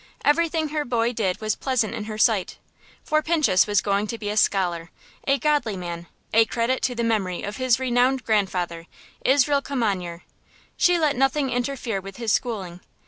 Everything 0.25 0.69
her 0.69 0.83
boy 0.83 1.13
did 1.13 1.39
was 1.39 1.55
pleasant 1.55 1.93
in 1.93 2.05
her 2.05 2.17
sight, 2.17 2.57
for 3.03 3.21
Pinchus 3.21 3.67
was 3.67 3.81
going 3.81 4.07
to 4.07 4.17
be 4.17 4.31
a 4.31 4.35
scholar, 4.35 4.89
a 5.27 5.37
godly 5.37 5.77
man, 5.77 6.07
a 6.33 6.43
credit 6.45 6.81
to 6.81 6.95
the 6.95 7.03
memory 7.03 7.43
of 7.43 7.57
his 7.57 7.79
renowned 7.79 8.23
grandfather, 8.23 8.87
Israel 9.23 9.61
Kimanyer. 9.61 10.21
She 10.75 10.97
let 10.97 11.15
nothing 11.15 11.51
interfere 11.51 12.01
with 12.01 12.17
his 12.17 12.33
schooling. 12.33 12.79